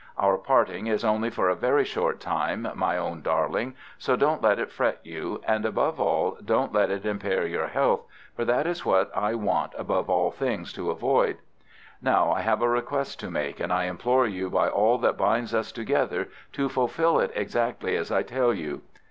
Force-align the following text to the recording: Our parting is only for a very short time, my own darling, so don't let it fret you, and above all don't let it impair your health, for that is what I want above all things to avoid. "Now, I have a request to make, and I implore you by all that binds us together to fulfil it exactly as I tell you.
Our 0.17 0.39
parting 0.39 0.87
is 0.87 1.03
only 1.03 1.29
for 1.29 1.47
a 1.47 1.53
very 1.55 1.85
short 1.85 2.19
time, 2.19 2.67
my 2.73 2.97
own 2.97 3.21
darling, 3.21 3.75
so 3.99 4.15
don't 4.15 4.41
let 4.41 4.57
it 4.57 4.71
fret 4.71 4.97
you, 5.03 5.39
and 5.47 5.63
above 5.63 5.99
all 6.01 6.39
don't 6.43 6.73
let 6.73 6.89
it 6.89 7.05
impair 7.05 7.45
your 7.45 7.67
health, 7.67 8.07
for 8.35 8.43
that 8.45 8.65
is 8.65 8.83
what 8.83 9.15
I 9.15 9.35
want 9.35 9.73
above 9.77 10.09
all 10.09 10.31
things 10.31 10.73
to 10.73 10.89
avoid. 10.89 11.37
"Now, 12.01 12.31
I 12.31 12.41
have 12.41 12.63
a 12.63 12.67
request 12.67 13.19
to 13.19 13.29
make, 13.29 13.59
and 13.59 13.71
I 13.71 13.83
implore 13.83 14.25
you 14.25 14.49
by 14.49 14.69
all 14.69 14.97
that 14.97 15.19
binds 15.19 15.53
us 15.53 15.71
together 15.71 16.29
to 16.53 16.67
fulfil 16.67 17.19
it 17.19 17.29
exactly 17.35 17.95
as 17.95 18.11
I 18.11 18.23
tell 18.23 18.55
you. 18.55 18.81